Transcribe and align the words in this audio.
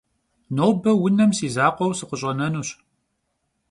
Nobe 0.57 0.91
vunem 1.01 1.31
si 1.37 1.47
zakhueu 1.55 1.93
sıkhış'enenuş. 1.97 2.69